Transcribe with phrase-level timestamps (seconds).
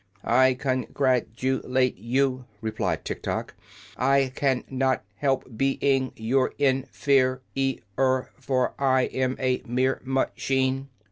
[0.25, 3.53] "I con grat u late you," replied Tiktok.
[3.95, 9.61] "I can not help be ing your in fer i or for I am a
[9.67, 10.89] mere ma chine.